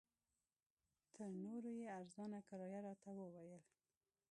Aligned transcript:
تر 1.13 1.29
نورو 1.45 1.69
یې 1.79 1.87
ارزانه 1.99 2.39
کرایه 2.47 2.79
راته 2.87 3.09
وویل. 3.13 3.61